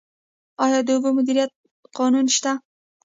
[0.63, 1.51] آیا د اوبو مدیریت
[1.97, 2.51] قانون شته؟